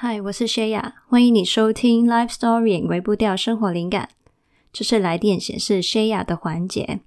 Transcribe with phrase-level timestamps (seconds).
[0.00, 4.10] 嗨，我是谢雅，欢迎你收听 Life Story 微步调生活灵感。
[4.72, 7.00] 这是来电显示谢雅的环节，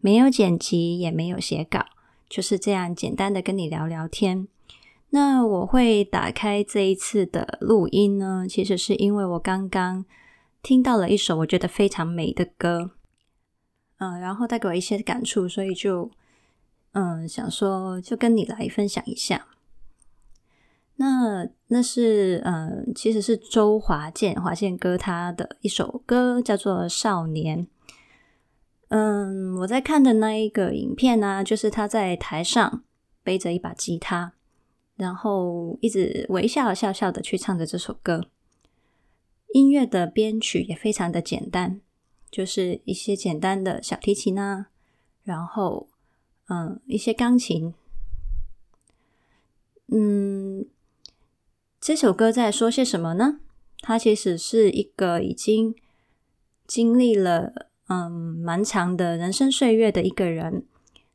[0.00, 1.86] 没有剪辑，也没有写稿，
[2.28, 4.48] 就是这样简单的跟你聊聊天。
[5.10, 10.04] 那我会打开这一次的录音呢，其实是因为我刚刚
[10.60, 12.90] 听到了一首我觉得非常美的歌，
[13.98, 16.10] 嗯，然后带给我一些感触，所以就
[16.94, 19.46] 嗯想说就跟你来分享一下。
[20.96, 27.66] 那那是嗯，其实是周华健华健哥他的一首歌，叫做《少年》。
[28.88, 32.84] 嗯，我在看的那一个影片呢，就是他在台上
[33.24, 34.34] 背着一把吉他，
[34.94, 38.28] 然后一直微笑笑笑的去唱着这首歌。
[39.52, 41.80] 音乐的编曲也非常的简单，
[42.30, 44.68] 就是一些简单的小提琴啊，
[45.24, 45.88] 然后
[46.46, 47.74] 嗯，一些钢琴，
[49.88, 50.33] 嗯。
[51.84, 53.40] 这首歌在说些什么呢？
[53.82, 55.76] 它其实是一个已经
[56.66, 60.64] 经历了嗯蛮长的人生岁月的一个人，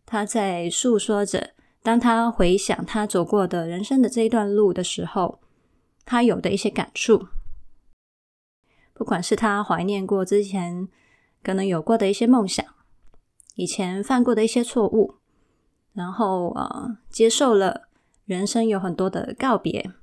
[0.06, 5.40] 他在诉说着，当他回想他走过的人生的这一段路的时候，
[6.06, 7.30] 他有的一些感触。
[8.94, 10.88] 不管是他怀念过之前
[11.42, 12.64] 可能有过的一些梦想，
[13.56, 15.16] 以前犯过的一些错误，
[15.94, 17.88] 然后呃接受了
[18.26, 19.94] 人生有很多的告别。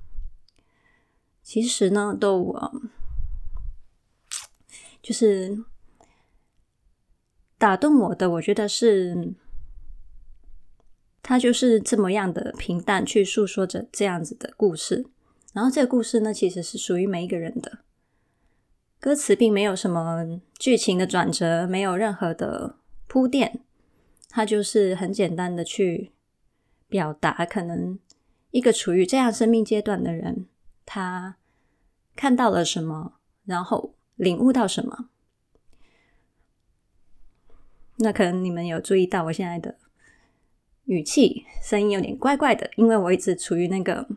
[1.47, 2.89] 其实呢，都嗯，
[5.01, 5.63] 就是
[7.57, 9.33] 打动我的，我觉得是
[11.23, 15.05] 他就是这么样的平淡去诉说着这样子的故事。
[15.53, 17.79] 然后这个故事呢，其实是属于每一个人的。
[18.99, 22.75] 歌词并没有什么剧情的转折，没有任何的
[23.07, 23.61] 铺垫，
[24.27, 26.11] 它就是很简单的去
[26.89, 27.97] 表达，可能
[28.51, 30.47] 一个处于这样生命阶段的人。
[30.87, 31.35] 他
[32.15, 35.09] 看到了什么，然后领悟到什么？
[37.97, 39.75] 那可能你们有注意到我现在的
[40.85, 44.07] 语气、声音有点怪怪的，因为我一直处于那个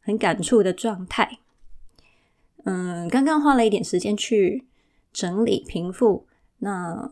[0.00, 1.40] 很感触的状态。
[2.64, 4.64] 嗯，刚刚花了一点时间去
[5.12, 6.26] 整理、平复。
[6.58, 7.10] 那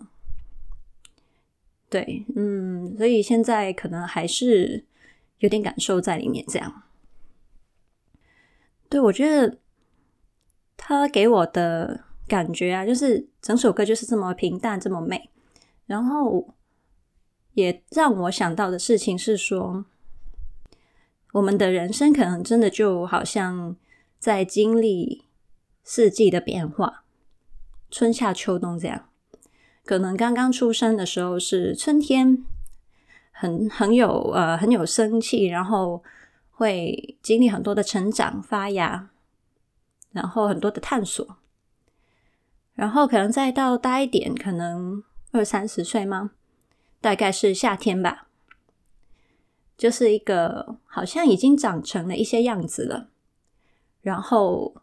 [1.91, 4.87] 对，嗯，所以现在可能还是
[5.41, 6.85] 有点感受在里面，这样。
[8.93, 9.57] 对，我觉得
[10.77, 15.31] 他给我的感觉啊，就是整首歌就是这么平淡，这么美。
[15.87, 16.55] 然后
[17.55, 19.87] 也让我想到的事情是说，
[21.33, 23.75] 我们的人生可能真的就好像
[24.19, 25.25] 在经历
[25.83, 27.05] 四季的变化，
[27.91, 29.09] 春夏秋冬这样。
[29.87, 32.45] 可能刚刚出生的时候是春天，
[33.31, 36.05] 很很有呃很有生气，然后。
[36.63, 39.11] 会经历很多的成长发芽，
[40.13, 41.39] 然后很多的探索，
[42.75, 45.03] 然后可能再到大一点，可能
[45.33, 46.31] 二三十岁吗？
[47.01, 48.29] 大概是夏天吧，
[49.77, 53.09] 就是一个好像已经长成了一些样子了，
[54.01, 54.77] 然后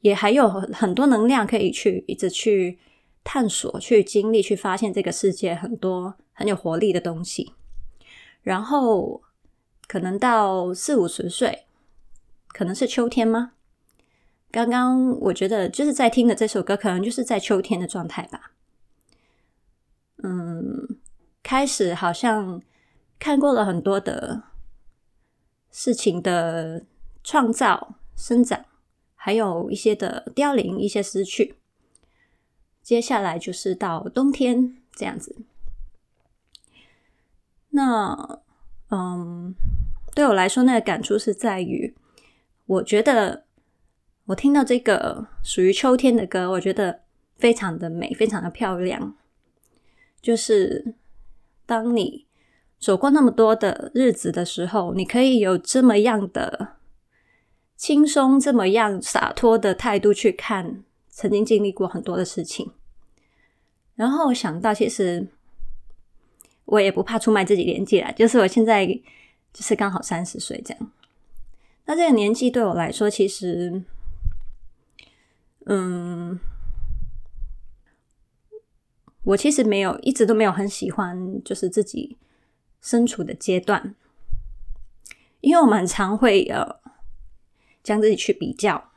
[0.00, 2.80] 也还有很多能量可以去一直去
[3.22, 7.52] 探索、去经历、去发现这个世界很多很有活力的东西，
[8.42, 9.22] 然后。
[9.88, 11.66] 可能到四五十岁，
[12.48, 13.52] 可能是秋天吗？
[14.50, 18.52] 刚刚我觉得就是在听的这首歌，可能就是在秋天的状态吧。
[20.24, 20.98] 嗯，
[21.42, 22.60] 开始好像
[23.18, 24.42] 看过了很多的
[25.70, 26.84] 事情的
[27.22, 28.64] 创造、生长，
[29.14, 31.56] 还有一些的凋零、一些失去。
[32.82, 35.36] 接下来就是到冬天这样子。
[37.70, 38.40] 那。
[38.90, 39.52] 嗯，
[40.14, 41.92] 对我来说，那个感触是在于，
[42.66, 43.44] 我觉得
[44.26, 47.00] 我听到这个属于秋天的歌，我觉得
[47.36, 49.16] 非常的美，非常的漂亮。
[50.22, 50.94] 就是
[51.66, 52.26] 当你
[52.78, 56.76] 走过那么多的日子的时候，你可以有这么样的
[57.76, 62.70] 轻松、这么样洒脱的态度去看曾经经历过很多的事情。
[63.96, 65.26] 然后想到，其实。
[66.66, 70.92] 我也不怕出卖自己年纪啦，就是我现在就是刚好三十岁这样。
[71.86, 73.82] 那这个年纪对我来说，其实，
[75.66, 76.38] 嗯，
[79.22, 82.18] 我其实没有一直都没有很喜欢，就是自己
[82.80, 83.94] 身处的阶段，
[85.40, 86.80] 因为我们很常会呃
[87.84, 88.90] 将自己去比较，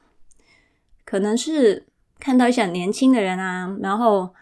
[1.05, 1.85] 可能是
[2.19, 4.33] 看到一些年轻的人啊，然后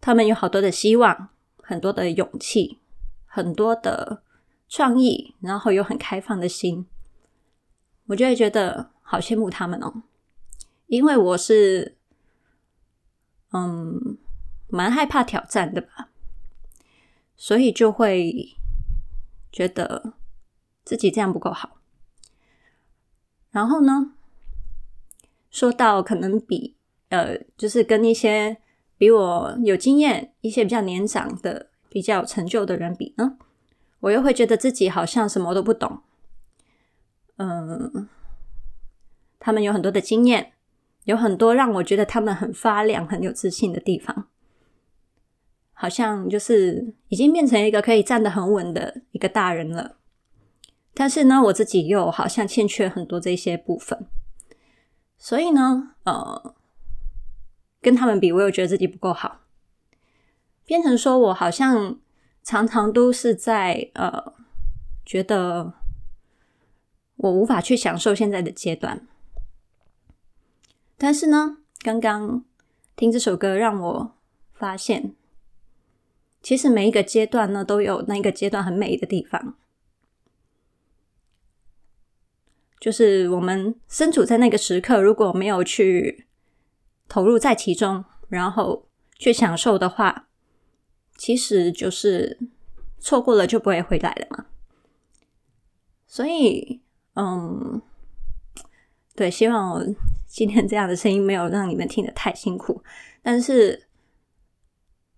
[0.00, 1.28] 他们有好多的希望。
[1.68, 2.78] 很多的勇气，
[3.26, 4.22] 很多的
[4.68, 6.86] 创意，然后有很开放的心，
[8.06, 10.04] 我就会觉得好羡慕他们哦，
[10.86, 11.98] 因为我是
[13.50, 14.16] 嗯
[14.68, 16.10] 蛮害怕挑战的吧，
[17.34, 18.56] 所以就会
[19.50, 20.14] 觉得
[20.84, 21.80] 自己这样不够好。
[23.50, 24.12] 然后呢，
[25.50, 26.76] 说到可能比
[27.08, 28.60] 呃，就是跟一些
[28.98, 33.36] 比我有经验、一些比较年长的、比较有成就的人比呢，
[34.00, 36.00] 我又会觉得自己好像什么都不懂。
[37.36, 38.08] 嗯，
[39.38, 40.52] 他们有很多的经验，
[41.04, 44.28] 有很多让我觉得他们很发亮、很有自信的地方，
[45.74, 49.96] 好像就是已经变成一个可以站得很稳的一个大人了。
[50.94, 54.06] 但是呢，我自己又好像欠缺很多这些部分，
[55.18, 56.54] 所以呢，呃，
[57.86, 59.42] 跟他们比，我又觉得自己不够好，
[60.64, 62.00] 变成说我好像
[62.42, 64.32] 常常都是在呃，
[65.04, 65.72] 觉得
[67.14, 69.06] 我无法去享受现在的阶段。
[70.98, 72.44] 但是呢，刚刚
[72.96, 74.16] 听这首歌让我
[74.52, 75.14] 发现，
[76.42, 79.54] 其实每一个阶段呢，都有那个阶段很美的地方。
[82.80, 86.25] 就是我们身处在那个时刻，如果没有去
[87.08, 88.86] 投入在其中，然后
[89.18, 90.28] 去享受的话，
[91.16, 92.38] 其实就是
[92.98, 94.46] 错过了就不会回来了嘛。
[96.06, 96.80] 所以，
[97.14, 97.80] 嗯，
[99.14, 99.84] 对，希望
[100.26, 102.82] 今天这样的声音没有让你们听得太辛苦，
[103.22, 103.86] 但是，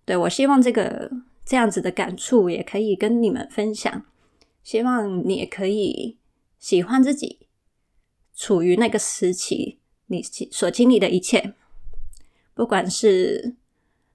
[0.05, 1.11] 对，我希望这个
[1.45, 4.05] 这样子的感触也可以跟你们分享，
[4.63, 6.17] 希望你也可以
[6.57, 7.47] 喜欢自己。
[8.35, 11.55] 处于那个时期，你所经历的一切，
[12.59, 13.55] 不管是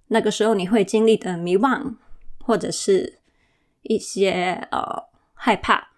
[0.09, 1.97] 那个时候你会经历的迷惘，
[2.41, 3.21] 或者是
[3.81, 5.93] 一些呃害怕，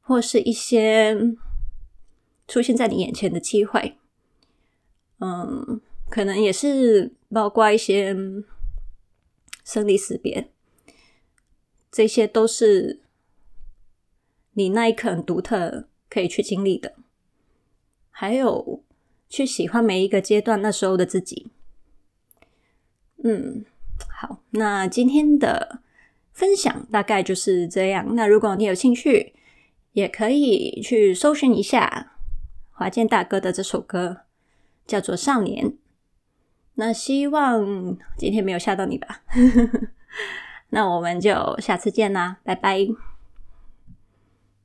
[0.00, 1.16] 或是一些
[2.48, 3.96] 出现在你眼前的机会，
[5.20, 8.16] 嗯，可能也是包括一些
[9.64, 10.50] 生离死别，
[11.92, 13.00] 这些都是
[14.54, 16.96] 你那一刻很独特可以去经历的。
[18.10, 18.82] 还有
[19.28, 21.52] 去喜欢每一个阶段那时候的自己。
[23.22, 23.64] 嗯，
[24.08, 25.80] 好，那今天的
[26.32, 28.14] 分享大概就是这样。
[28.14, 29.34] 那如果你有兴趣，
[29.92, 32.12] 也可以去搜寻一下
[32.70, 34.22] 华健大哥的这首歌，
[34.86, 35.66] 叫做《少年》。
[36.74, 39.22] 那希望今天没有吓到你吧？
[40.70, 43.09] 那我们就下次见啦，拜拜。